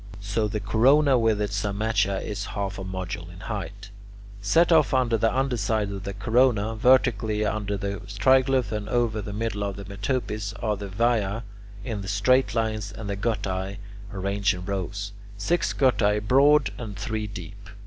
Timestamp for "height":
3.41-3.91